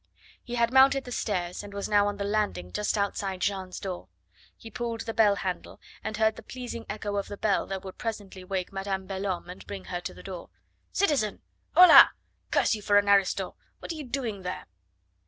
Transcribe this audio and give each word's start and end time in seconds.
He 0.43 0.55
had 0.55 0.73
mounted 0.73 1.03
the 1.03 1.11
stairs, 1.11 1.61
and 1.61 1.75
was 1.75 1.87
now 1.87 2.07
on 2.07 2.17
the 2.17 2.23
landing 2.23 2.71
just 2.71 2.97
outside 2.97 3.41
Jeanne's 3.41 3.79
door. 3.79 4.07
He 4.57 4.71
pulled 4.71 5.01
the 5.01 5.13
bell 5.13 5.35
handle, 5.35 5.79
and 6.03 6.17
heard 6.17 6.37
the 6.37 6.41
pleasing 6.41 6.87
echo 6.89 7.17
of 7.17 7.27
the 7.27 7.37
bell 7.37 7.67
that 7.67 7.83
would 7.83 7.99
presently 7.99 8.43
wake 8.43 8.73
Madame 8.73 9.05
Belhomme 9.05 9.47
and 9.47 9.67
bring 9.67 9.85
her 9.93 10.01
to 10.01 10.13
the 10.15 10.23
door. 10.23 10.49
"Citizen! 10.91 11.43
Hola! 11.75 12.13
Curse 12.49 12.73
you 12.73 12.81
for 12.81 12.97
an 12.97 13.07
aristo! 13.07 13.55
What 13.77 13.91
are 13.91 13.95
you 13.95 14.03
doing 14.05 14.41
there?" 14.41 14.65